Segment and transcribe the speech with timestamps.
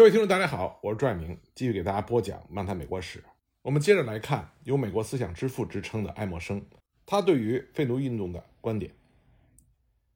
[0.00, 3.18] 各位听众，大家好，我是朱爱明，继续给大家播讲《漫谈美国史》。
[3.60, 6.64] 我们接着来看有“美国思想之父”之称的爱默生，
[7.04, 8.94] 他对于废奴运动的观点。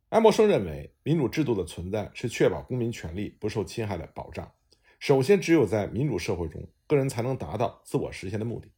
[0.09, 4.51] 爱默生认为，民主制度的存在是确保公民权利不受侵害的保障。
[5.01, 8.71] 首先，只有在民主社会中，个人才能达到自我实现的目的。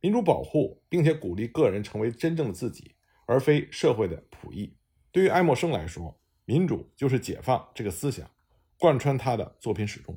[0.00, 2.94] 民主保护并且鼓励个人成为真正的自己，
[3.26, 4.76] 而非社会的仆役。
[5.10, 8.30] 对于爱默生来说，民主就是解放这个思想。
[8.78, 10.16] 贯穿他的作品始终。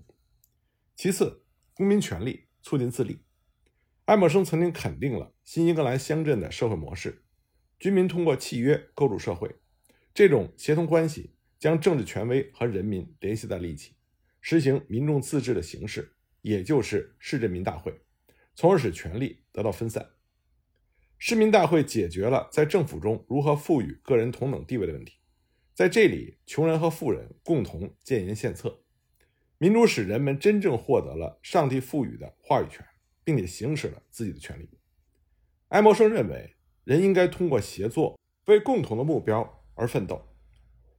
[1.02, 3.22] 其次，公民权利促进自立。
[4.04, 7.24] 爱默生曾经肯定了新英格兰乡镇的社会模式：
[7.80, 9.50] 居民通过契约构筑社会，
[10.14, 13.96] 这种协同关系将政治权威和人民联系在了一起，
[14.42, 17.98] 实行民众自治的形式，也就是市镇民大会，
[18.54, 20.06] 从而使权力得到分散。
[21.18, 25.14] 市民大会解决了在政府中如何赋予个人同等地位的问题。
[25.74, 28.84] 在这里，穷人和富人共同建言献策，
[29.62, 32.84] 民主使人们真正获得了上帝赋予的话语权，
[33.26, 34.70] 并且行使了自己的权利。
[35.68, 40.26] 爱默生认为，人应该通过协作为共同的目标而奋斗。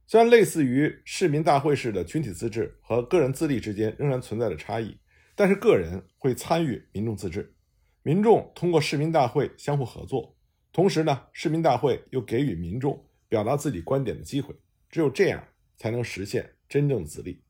[0.05, 4.95] 虽然类似于市民大会式的群体自治和个人自立之间仍然存在着差异，
[5.35, 7.55] 但是个人会参与民众自治，
[8.03, 10.37] 民众通过市民大会相互合作，
[10.71, 14.53] 同时呢，市民大会又给予民众表达自己观点的机会。
[14.87, 15.43] 只有这样，
[15.77, 17.41] 才能实现真正的自立。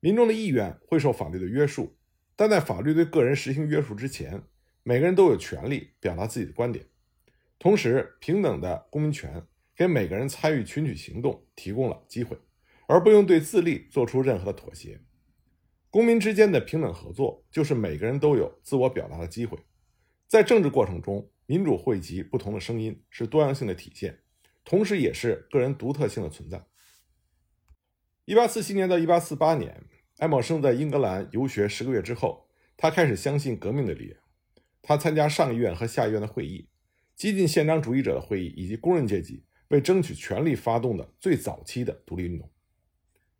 [0.00, 1.96] 民众的意愿会受法律的约束，
[2.36, 4.42] 但在法律对个人实行约束之前，
[4.82, 6.86] 每个人都有权利表达自己的观点。
[7.58, 12.38] 同时，平等的公民权给每个人参与群体行动提供了机会，
[12.86, 15.00] 而不用对自立做出任何的妥协。
[15.90, 19.58] 公民之间的平等合作，就是每个人都有自我表达的机会。
[20.28, 24.20] 在政治过程中，民主汇集不同的声音，是多样性的体现。
[24.64, 26.64] 同时，也是个人独特性的存在。
[28.28, 29.82] 一八四七年到一八四八年，
[30.18, 34.20] 爱默生在英格兰游学十个月之后，他开始相信革命的力量。
[34.82, 36.68] 他参加上议院和下议院的会议，
[37.16, 42.46] 激进宪章主义者的会议，以及工人阶级为争取权利发动的最早期的独立运动。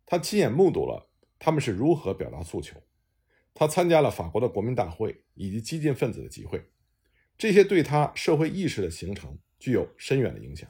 [0.07, 1.07] 他亲眼目睹了
[1.37, 2.75] 他们是如何表达诉求。
[3.53, 6.65] 他参加了法国的国民大会以及激进分子的集会，
[7.37, 10.67] 这些对他社会意识的形成具有深远的影响。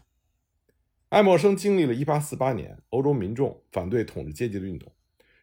[1.09, 4.91] 爱默生经历了1848年欧洲民众反对统治阶级的运动，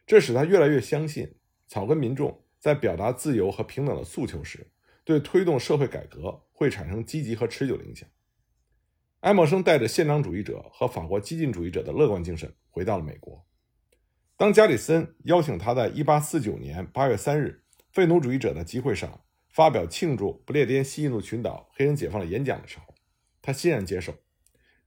[0.05, 1.35] 这使他越来越相信
[1.67, 4.65] 草根民众在表达自由和平等的诉求时，
[5.03, 8.07] 对推动社会改革会产生积极和持久的影响。
[9.19, 13.45] 爱默生带着宪章主义者和法国激进主义者的乐观精神回到了美国。
[14.37, 19.19] 当加里森邀请他在1849年8月3日废奴主义者的集会上
[19.49, 22.93] 发表庆祝不列颠西印度群岛黑人解放的演讲的时候，
[23.41, 24.13] 他欣然接受。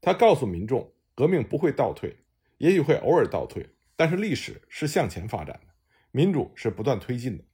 [0.01, 2.17] 他告诉民众，革命不会倒退，
[2.59, 5.75] 也许会偶尔倒退，但是历史是向前发展的，
[6.11, 7.45] 民主是不断推进的。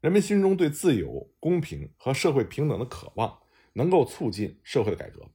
[0.00, 3.38] 人们心中对自由、公平和社会平等的渴望，
[3.74, 5.30] 能够促进社会的改革。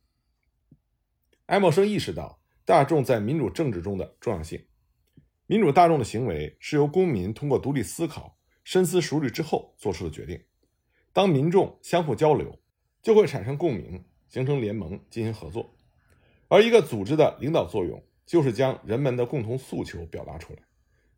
[1.45, 4.65] 爱默生意识到大众在民主政治中的重要性。
[5.45, 10.43] 民主大众的行为是由公民通过独立思考、深思熟虑之后做出的决定。
[11.13, 12.59] 当民众相互交流，
[13.03, 15.74] 就会产生共鸣，形成联盟，进行合作。
[16.47, 20.59] 而一个组织的领导作用，就是将人们的共同诉求表达出来。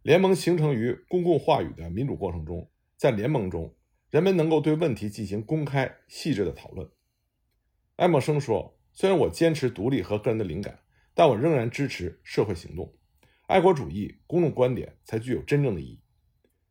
[0.03, 3.75] 联盟形成于公共话语的民主过程中，在联盟中，
[4.09, 6.89] 人们能够对问题进行公开、细致的讨论。
[7.97, 10.79] 爱默生说：“虽然我坚持独立和个人的灵感，
[11.13, 12.93] 但我仍然支持社会行动。
[13.47, 15.99] 爱国主义、公众观点才具有真正的意义。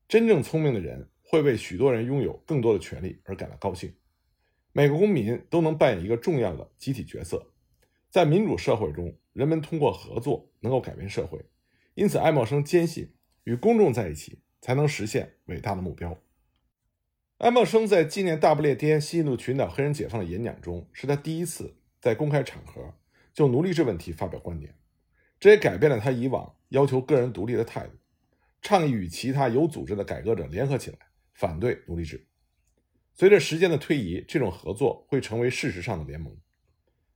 [0.09, 3.93] 真正聪明的人会为许多人拥有更多的权利而感到高兴。
[4.73, 7.53] 每个公民都能扮演一个重要的集体角色。”
[8.17, 11.39] 在民主社会中，人们通过合作能够改变社会，
[11.93, 13.13] 因此爱默生坚信，
[13.45, 16.19] 与公众在一起才能实现伟大的目标。
[17.37, 22.95] 爱默生在纪念大不列颠西印度群岛黑人解放的演讲中，是他第一次在公开场合
[23.35, 24.75] 就奴隶制问题发表观点，
[25.39, 27.93] 这也改变了他以往要求个人独立的态度，
[28.63, 30.97] 倡议与其他有组织的改革者联合起来
[31.35, 32.27] 反对奴隶制。
[33.13, 36.35] 随着时间的推移，这种合作会成为事实上的联盟。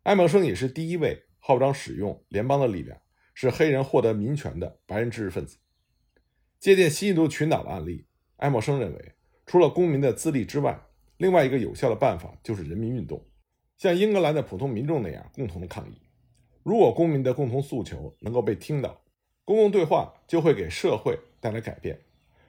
[0.02, 2.98] 爱默生也是第一位号召使用联邦的力量
[3.34, 5.58] 使黑人获得民权的白人知识分子。
[6.58, 8.06] 借鉴西印度群岛的案例，
[8.36, 9.14] 爱默生认为，
[9.44, 10.80] 除了公民的自立之外，
[11.18, 13.22] 另外一个有效的办法就是人民运动，
[13.76, 16.00] 像英格兰的普通民众那样共同的抗议。
[16.62, 19.02] 如果公民的共同诉求能够被听到，
[19.44, 22.00] 公共对话就会给社会带来改变。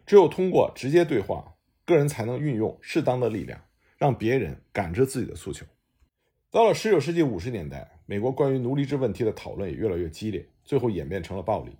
[0.06, 3.62] 只有通过直接对话，个人才能运用适当的力量，
[3.98, 5.66] 让别人感知自己的诉求。
[6.52, 11.78] 到了19世纪50年代，美国关于奴隶制问题的讨论也越来越激烈，最后演变成了暴力。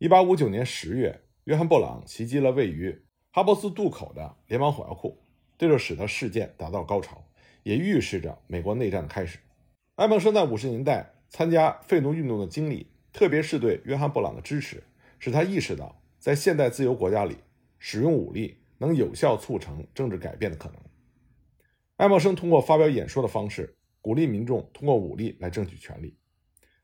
[0.00, 3.00] 1859年10月，约翰·布朗袭击了位于
[3.30, 5.16] 哈珀斯渡口的联邦火药库，
[5.56, 7.24] 这就使得事件达到高潮，
[7.62, 9.38] 也预示着美国内战的开始。
[9.94, 14.82] 爱默生在五十年代参加废奴运动的经历，特别是对约翰·布朗的支持，
[15.20, 17.36] 使他意识到在现代自由国家里，
[17.78, 20.76] 使用武力能有效促成政治改变的可能。
[21.98, 26.18] 爱默生通过发表演说的方式，鼓励民众通过武力来争取权利。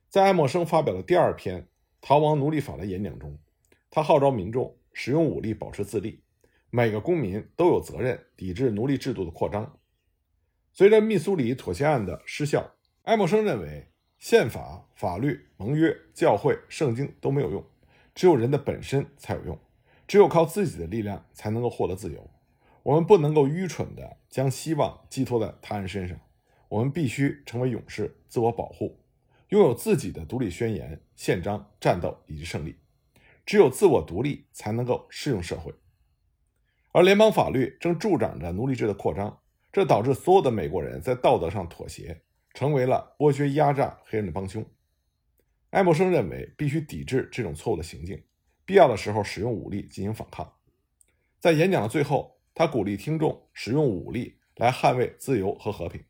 [0.09, 1.61] 在爱默生发表的第二篇
[2.01, 3.39] 《逃亡奴隶法》的演讲中，
[3.91, 6.23] 他号召民众使用武力保持自立，
[6.71, 9.79] 每个公民都有责任抵制奴隶制度的扩张。
[10.73, 13.89] 随着密苏里妥协案的失效，爱默生认为
[14.19, 17.65] 宪法、法律、盟约、教会、圣经都没有用，
[18.15, 19.59] 只有人的本身才有用，
[20.07, 22.31] 只有靠自己的力量才能够获得自由。
[22.85, 26.19] 我们不能够愚蠢地将希望寄托在他人身上，
[26.69, 29.01] 我们必须成为勇士，自我保护，
[29.49, 32.77] 拥有自己的独立宣言、宪章、战斗以及胜利。
[33.45, 35.73] 只有自我独立，才能够适用社会。
[36.93, 39.41] 而联邦法律正助长着奴隶制的扩张，
[39.73, 42.23] 这导致所有的美国人在道德上妥协，
[42.55, 44.65] 成为了剥削压榨黑人的帮凶。
[45.71, 48.23] 爱默生认为必须抵制这种错误的行径，
[48.65, 50.55] 必要的时候使用武力进行反抗。
[51.39, 52.37] 在演讲的最后。
[52.55, 56.03] 他鼓励听众使用武力来捍卫自由和和平。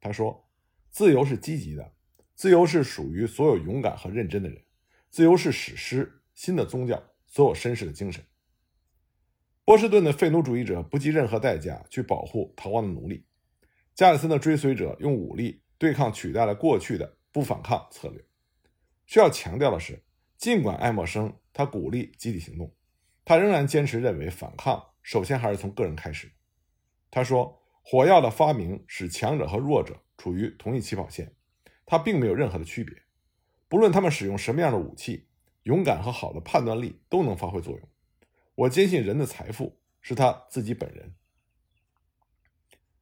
[0.00, 0.48] 他说
[0.90, 1.92] ：“自由是积极的，
[2.34, 4.62] 自由是属于所有勇敢和认真的人，
[5.10, 8.24] 自由是史诗、新的宗教、所有绅士的精神。”
[9.64, 13.26] 波士顿的废奴主义者不计任何代价去保护逃亡的奴隶。
[13.94, 18.24] 加里森的追随者用武力对抗取代了过去的不反抗策略。
[19.04, 20.02] 需要强调的是，
[20.36, 22.72] 尽管爱默生他鼓励集体行动，
[23.24, 24.82] 他仍然坚持认为反抗。
[25.02, 26.30] 首先还是从个人开始。
[27.10, 27.60] 他说
[27.90, 31.32] ：“火药的发明使强者和弱者处于同一起跑线，
[31.86, 32.94] 它并没有任何的区别。
[33.66, 35.26] 不论他们使用什么样的武器，
[35.62, 37.88] 勇敢和好的判断力都能发挥作用。
[38.56, 41.14] 我坚信人的财富是他自己本人。”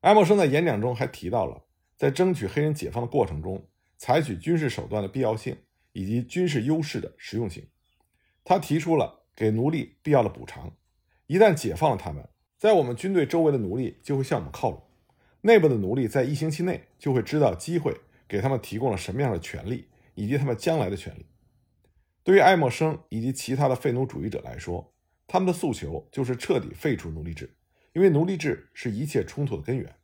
[0.03, 1.65] 爱默生在演讲中还提到了
[1.97, 5.59] 在争取黑人解放的过程中采取军事手段的必要性
[5.94, 7.67] 以及军事优势的实用性。
[8.44, 10.77] 他提出了给奴隶必要的补偿。
[11.27, 14.82] 一旦解放了他们，在我们军队周围的奴隶就会向我们靠拢。
[15.43, 17.94] 内部的奴隶在一星期内就会知道机会
[18.26, 21.26] 给他们提供了什么样的权利，以及他们将来的权利。
[22.25, 24.93] 对于爱默生以及其他的废奴主义者来说，
[25.26, 27.55] 他们的诉求就是彻底废除奴隶制，
[27.93, 29.94] 因为奴隶制是一切冲突的根源。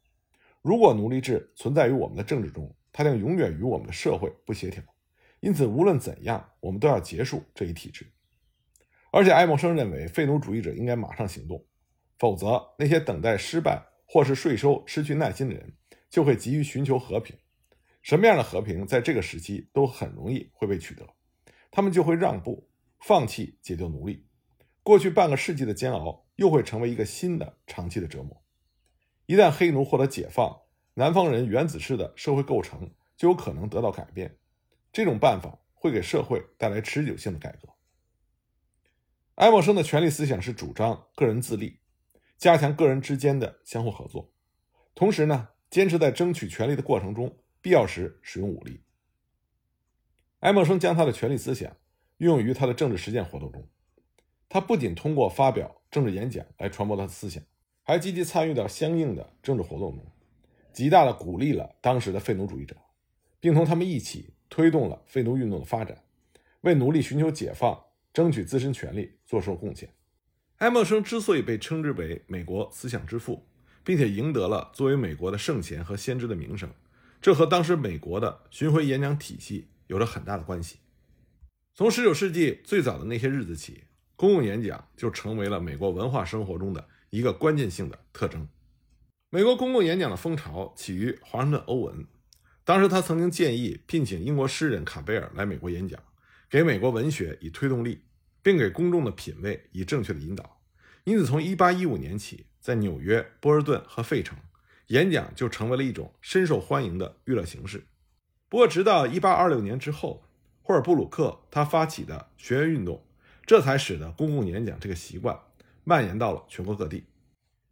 [0.61, 4.85] 如果奴隶制存在于我们的政治中，它将永远与我们的社会不协调。
[5.41, 8.07] 因此，无论怎样，我们都要结束这一体制。
[9.11, 11.65] 而且，爱默生认为废奴主义者应该马上行动，
[12.23, 15.77] 否则那些等待失败或是税收失去耐心的人
[16.09, 17.37] 就会急于寻求和平。
[18.01, 21.05] 什么样的和平在这个时期都很容易会被取得，
[21.73, 22.71] 他们就会让步，
[23.01, 24.29] 放弃解救奴隶。
[24.85, 28.41] 过去半个世纪的煎熬又会成为一个新的长期的折磨。
[29.27, 30.61] 一旦黑奴获得解放，
[30.95, 34.39] 南方人原子式的社会构成就有可能得到改变。
[34.93, 37.69] 这种办法会给社会带来持久性的改革。
[39.35, 41.81] 爱默生的权力思想是主张个人自立，
[42.43, 44.33] 加强个人之间的相互合作，
[44.97, 48.81] 同时呢，坚持在争取权利的过程中，必要时使用武力。
[50.41, 51.77] 爱默生将他的权力思想
[52.17, 53.65] 运用于他的政治实践活动中，
[54.49, 57.41] 他不仅通过发表政治演讲来传播他的思想，
[57.85, 60.05] 还积极参与到相应的政治活动中，
[60.73, 62.75] 极大的鼓励了当时的废奴主义者，
[63.39, 66.03] 并同他们一起推动了废奴运动的发展，
[66.63, 67.85] 为奴隶寻求解放。
[68.13, 69.89] 争取自身权利做出了贡献。
[70.63, 73.45] 爱默生之所以被称之为美国思想之父，
[73.83, 76.71] 并且赢得了作为美国的圣贤和先知的名声，
[77.21, 80.79] 这和当时美国的巡回演讲体系有着很大的关系。
[81.75, 83.83] 从19世纪最早的那些日子起，
[84.15, 88.47] 公共演讲就成为了美国文化生活中的一个关键性的特征。
[89.31, 92.07] 美国公共演讲的风潮起于华盛顿·欧文，
[92.65, 96.01] 当时他曾经建议聘请英国诗人卡贝尔来美国演讲。
[96.49, 98.03] 给美国文学以推动力，
[98.43, 100.61] 并给公众的品味以正确的引导。
[101.05, 104.39] 因此，从1815年起，在纽约、波士顿和费城，
[104.89, 107.87] 演讲就成为了一种深受欢迎的娱乐形式。
[108.49, 110.25] 不过，直到1826年之后，
[110.61, 113.05] 霍尔布鲁克他发起的学员运动，
[113.45, 115.41] 这才使得公共演讲这个习惯
[115.83, 117.07] 蔓延到了全国各地。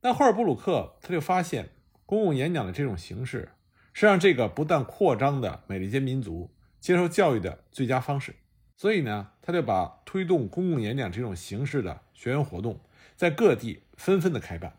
[0.03, 1.71] 那霍尔布鲁克他就发现，
[2.07, 3.51] 公共演讲的这种形式
[3.93, 6.51] 是让这个不断扩张的美利坚民族
[6.81, 8.35] 接受教育的最佳方式。
[8.81, 12.81] 所以呢，他就把推动公共演讲这种形式的学员活动
[13.15, 14.79] 在各地纷纷的开办。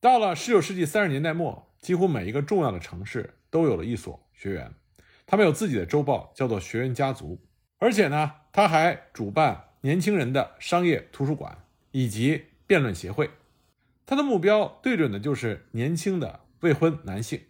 [0.00, 4.72] 到了19世纪30年代末，几乎每一个重要的城市都有了一所学员，
[5.26, 7.34] 他们有自己的周报，叫做《学员家族》。
[7.76, 13.28] 而且呢，他还主办年轻人的商业图书馆，以及辩论协会，
[14.06, 17.42] 他的目标对准的就是年轻的未婚男性。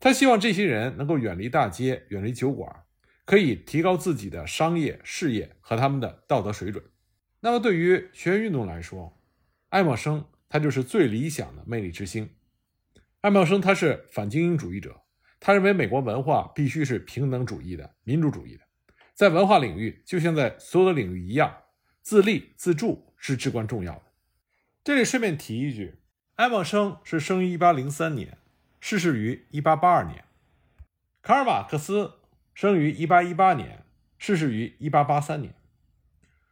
[0.00, 2.84] 他希望这些人能够远离大街，远离酒馆，
[3.26, 6.82] 可以提高自己的商业事业和他们的道德水准。
[7.40, 9.20] 那么，对于学院运动来说，
[9.68, 12.30] 爱默生他就是最理想的魅力之星。
[13.20, 15.02] 爱默生他是反精英主义者，
[15.40, 18.62] 他认为美国文化必须是平等主义的、民主主义的，
[19.12, 21.64] 在文化领域就像在所有的领域一样，
[22.00, 24.02] 自立自助是至关重要的。
[24.84, 25.98] 这里顺便提一句，
[26.36, 28.38] 爱默生是生于1803年。
[28.78, 30.24] 逝世于1882年，
[31.20, 32.12] 卡尔马克思
[32.56, 33.84] 生于1818年，
[34.16, 35.54] 逝世于1883年。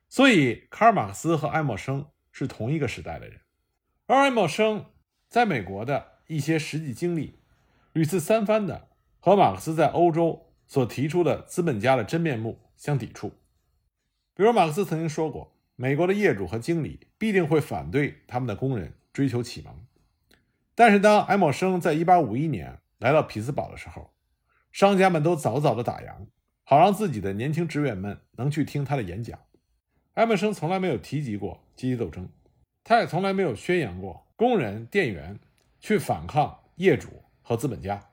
[0.06, 3.40] 所以，卡尔马克思和爱默生是同一个时代的人。
[4.06, 4.84] 而爱默生
[5.30, 7.38] 在美国的一些实际经历，
[7.94, 13.30] 屡次三番的和马克思在欧洲所提出的资本家的真面目相抵触。
[14.34, 19.74] 比如，马克思曾经说过，美国的业主和经理必定会反对他们的工人追求启蒙。
[20.74, 24.10] 但是，当爱默生在1851年来到匹兹堡的时候，
[24.74, 26.26] 商家们都早早的打烊，
[26.64, 29.38] 好让自己的年轻职员们能去听他的演讲。
[30.14, 32.28] 爱默生从来没有提及过阶级斗争，
[32.82, 35.38] 他也从来没有宣扬过工人、店员
[35.78, 38.10] 去反抗业主和资本家。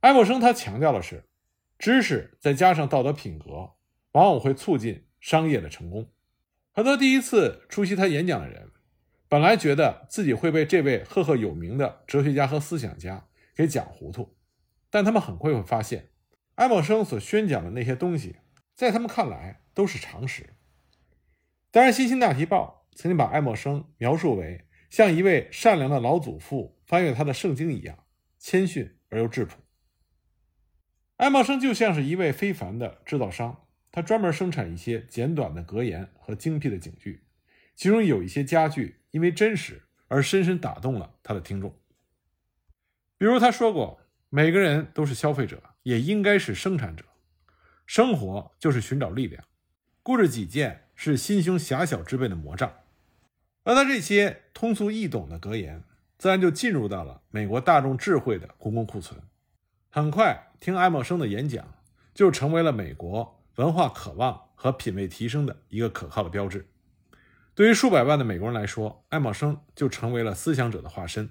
[0.00, 1.22] 爱默生他强调的是，
[1.78, 3.50] 知识再加上道德品格，
[4.12, 6.10] 往往会促进商业的成功。
[6.72, 8.70] 很多第一次出席他演讲的人。
[9.28, 14.34] 本来觉得自己会被这位赫赫有名的哲学家和思想家给讲糊涂，
[14.94, 16.10] 但他们很快会发现，
[16.54, 18.36] 爱默生所宣讲的那些东西，
[18.76, 20.50] 在他们看来都是常识。
[21.72, 28.04] 当然，《新兴大提报》曾经把爱默生描述为像一位善良的老祖父翻阅他的圣经一样
[28.38, 29.56] 谦逊而又质朴。
[31.16, 37.24] 爱默生就像是一位非凡的制造商，他专门生产一些简短的格言和精辟的警句，
[37.74, 39.00] 其中有一些家具。
[39.10, 41.76] 因为真实而深深打动了他的听众。
[43.16, 44.00] 比如他说过
[44.36, 47.04] ：“每个人都是消费者，也应该是生产者。
[47.86, 49.44] 生活就是寻找力量，
[50.02, 52.74] 固执己见是心胸狭小之辈的魔障。”
[53.62, 55.84] 而他这些通俗易懂的格言，
[56.18, 59.22] 自然就进入到了美国大众智慧的公共库存。
[59.88, 61.72] 很快，听爱默生的演讲
[62.12, 66.68] 就成为了美国文化渴望和品味提升的一个可靠的标志。
[67.54, 71.30] 对于数百万的美国人来说，爱默生就成为了思想者的化身。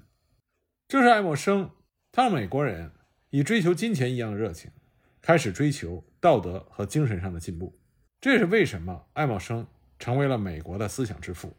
[0.87, 1.69] 正是爱默生，
[2.15, 2.91] 他让美国人
[3.31, 4.71] 以追求金钱一样的热情，
[5.19, 7.77] 开始追求道德和精神上的进步。
[8.21, 9.67] 这也是为什么爱默生
[9.97, 11.57] 成为了美国的思想之父。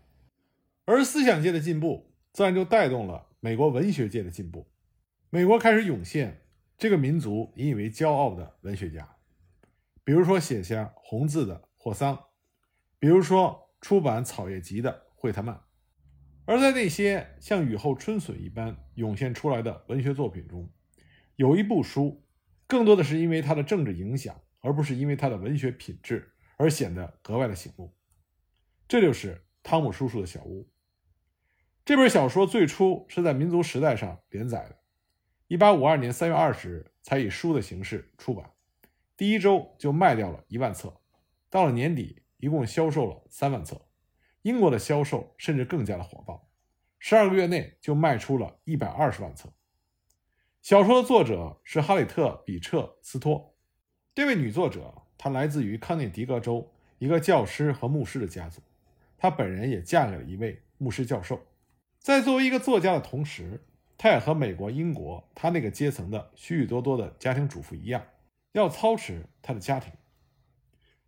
[0.84, 4.66] 而思想界的进步，自然就带动了美国文学界的进步。
[5.28, 6.40] 美国开始涌现
[6.78, 9.16] 这个民族引以为骄傲的文学家，
[10.04, 12.18] 比如说写下《红字》的霍桑，
[12.98, 13.60] 比如说。
[13.80, 15.60] 出版《草叶集》的惠特曼，
[16.46, 20.68] 而在那些像雨后春笋一般涌现出来的文学作品中，
[21.36, 22.22] 有一部书，
[22.66, 27.94] 更多的是因为它的政治影响，而不是因为它的文学品质而显得格外的醒目。
[28.86, 30.68] 这就是汤姆叔叔的小屋。
[31.84, 34.78] 这本小说最初是在《民族时代》上连载的
[35.56, 38.50] ，1852年3月20日才以书的形式出版，
[39.16, 41.00] 第一周就卖掉了一万册，
[41.48, 42.20] 到了年底。
[42.38, 43.80] 一共销售了三万册，
[44.44, 46.50] 英国的销售甚至更加的火爆，
[46.98, 49.48] 十二个月内就卖出了一百二十万册。
[50.60, 53.54] 小说的作者是哈里特·比彻斯托，
[54.14, 58.60] 这位女作者她来自于康涅狄格州一个教师和牧师的家族，
[59.16, 61.40] 她本人也嫁给了一位牧师教授。
[61.98, 63.64] 在作为一个作家的同时，
[63.96, 68.04] 她也和美国、英国她那个阶层的许许多多的家庭主妇一样，
[68.52, 69.90] 要操持她的家庭。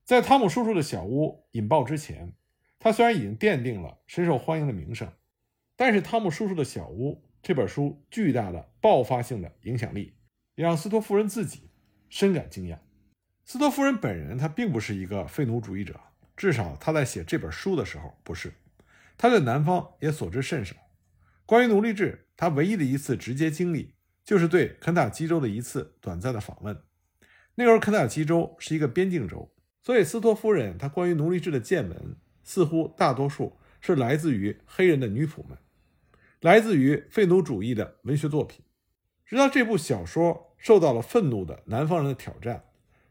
[0.04, 2.32] 在汤姆叔叔的小屋引爆之前，
[2.78, 5.10] 他虽然已经奠定了深受欢迎的名声，
[5.76, 10.14] 但是《汤姆叔叔的小屋》这本书巨大的爆发性的影响力，
[10.54, 11.70] 也让斯托夫人自己
[12.08, 12.78] 深感惊讶。
[13.44, 16.00] 斯托夫人本人，她并不是一个废奴主义者，
[16.36, 18.52] 至少她在写这本书的时候不是。
[19.16, 20.76] 她对南方也所知甚少。
[21.46, 26.82] 关于奴隶制，她唯一的一次直接经历，就是对肯塔基州的一次短暂的访问。
[27.54, 29.54] 那时候，肯塔基州是一个边境州。
[29.82, 32.16] 所以，斯托夫人她关于奴隶制的见闻，
[32.46, 35.58] 似乎大多数是来自于黑人的女仆们，
[36.40, 38.64] 来自于废奴主义的文学作品。
[39.24, 42.64] 直到这部小说受到了愤怒的南方人的挑战，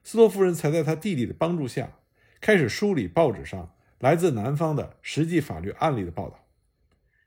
[0.04, 2.00] 斯托夫人才在他弟弟的帮助下，
[2.40, 6.48] 开始梳理报纸上来自南方的实际法律案例的报道。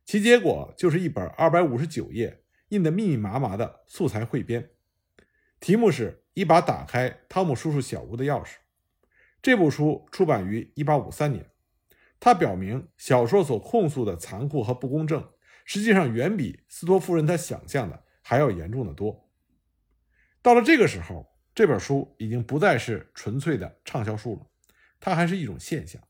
[0.06, 4.70] 其结果就是一本二百五十九页、印得密密麻麻的素材汇编，
[5.60, 8.54] 题目是一把打开汤姆叔叔小屋的钥匙。
[9.42, 11.50] 这部书出版于1853年，
[12.20, 15.28] 它表明小说所控诉的残酷和不公正，
[15.64, 19.30] 实际上远比斯托夫人他想象的还要严重的多。
[20.42, 24.46] 到了这个时候，这本书已经不再是纯粹的畅销书了，
[24.98, 26.02] 它还是一种现象。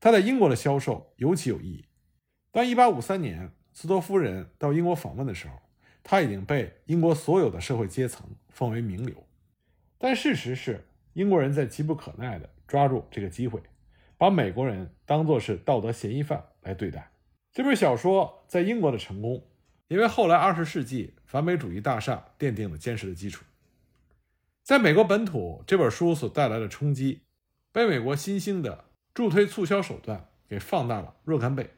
[0.00, 1.86] 它在英国的销售尤其有意义。
[2.50, 5.54] 当1853年斯托夫人到英国访问的时候，
[6.02, 9.26] 他已经被英国所有的社会阶层奉为名流。
[9.98, 13.60] 但事实是，英国人在急不可耐地抓住这个机会。
[14.18, 17.12] 把美国人当作是道德嫌疑犯来对待。
[17.52, 19.46] 这本小说在英国的成功，
[19.88, 23.44] 也为后来二十世纪反美主义大厦奠定了坚实的基础。
[24.62, 27.22] 在美国本土，这本书所带来的冲击，
[27.72, 31.70] 被美国新兴的助推促销手段给放大了若干倍。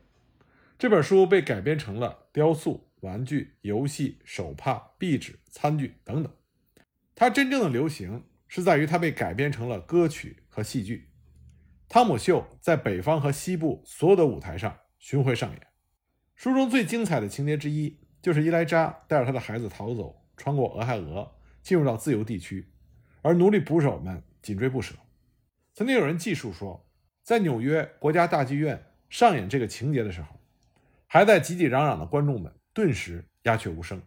[0.78, 6.32] 这本书被改编成了雕塑、玩具、游戏、手帕、壁纸、餐具等等。
[7.14, 11.10] 它真正的流行是在于它被改编成了歌曲和戏剧。
[11.88, 15.66] 汤姆秀在北方和西部所有的舞台上巡回上演。
[16.34, 22.70] 书中最精彩的情节之一，就是伊莱扎带着他的孩子逃走，穿过俄亥俄，进入到自由地区，
[23.22, 24.94] 而奴隶捕手们紧追不舍。
[25.72, 26.86] 曾经有人记述说，
[27.22, 30.38] 在纽约国家大剧院上演这个情节的时候，
[31.06, 34.02] 还在挤挤嚷嚷的观众们顿时鸦雀无声。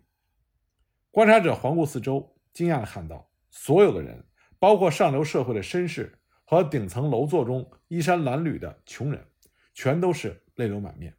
[1.10, 4.24] 观察者环顾四周，惊讶地看到，所有的人，
[4.60, 6.20] 包括上流社会的绅士。
[6.52, 9.26] 和顶层楼座中衣衫褴褛的穷人，
[9.74, 11.16] 全都是泪流满面。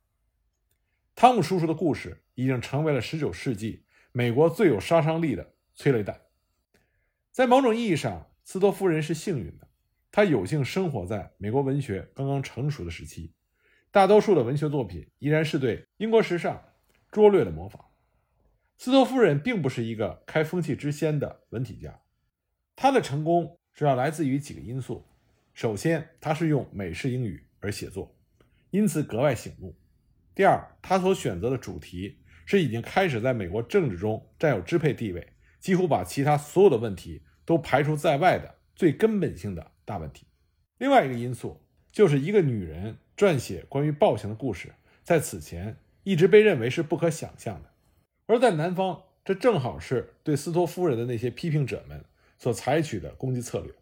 [1.15, 6.21] 汤姆叔叔的故事已经成为了19世纪美国最有杀伤力的催泪弹。
[7.31, 9.67] 在某种意义上，斯托夫人是幸运的，
[10.11, 13.33] 她有幸生活在美国文学刚刚成熟的时期，
[13.91, 16.62] 大多数的文学作品依然是对英国时尚
[17.11, 17.83] 拙劣的模仿。
[18.77, 22.03] 斯托夫人并不是一个开风气之先的文体家，
[22.77, 25.09] 她的成功主要来自于几个因素。
[25.54, 28.14] 首先，他是用美式英语而写作，
[28.71, 29.75] 因此格外醒目。
[30.35, 35.29] 第二，他所选择的主题是已经开始在美国政治中占有支配地位，
[35.61, 40.27] 几乎把其他所有的问题都排除在外的最根本性的大问题。
[40.79, 44.72] 另外一个因素就是一个女人撰写关于暴行的故事，
[45.03, 47.70] 在此前一直被认为是不可想象的，
[48.27, 52.03] 而在南方，这正好是对斯托夫人的那些批评者们
[52.38, 53.72] 所采取的攻击策略。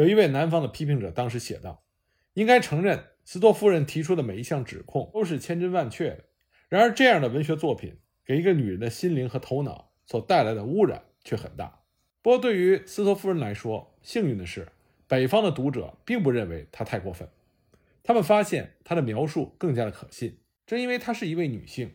[0.00, 1.84] 有一位南方的批评者当时写道
[2.32, 6.24] ：“应该承认，斯托夫人提出的每一项指控都是千真万确的。
[6.70, 11.82] 然而，这样的文学作品给一个女人的心灵和头脑所带来的污染却很大。
[12.22, 14.68] 不过，对于斯托夫人来说，幸运的是，
[15.06, 17.28] 北方的读者并不认为她太过分。
[18.02, 21.90] 他们发现她的描述更加的可信，正因为她是一位女性，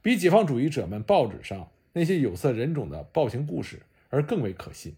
[0.00, 4.94] 比解放主义者们报纸上那些有色人种的暴行故事而更为可信。”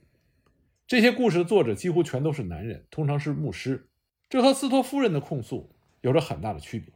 [0.90, 3.88] 这些故事的作者几乎全都是男人，通常是牧师，
[4.28, 6.92] 这和斯托夫人的控诉有着很大的区别。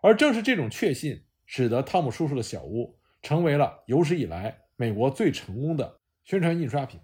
[0.00, 6.98] 而正是这种确信，使得汤姆叔叔的小屋成为了有史以来美国最成功的宣传印刷品。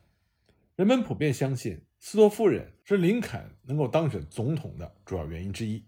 [0.75, 5.85] 人们普遍相信斯托夫人是林肯能够当选总统的主要原因之一。